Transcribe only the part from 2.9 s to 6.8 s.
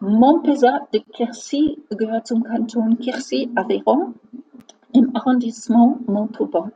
Quercy-Aveyron im Arrondissement Montauban.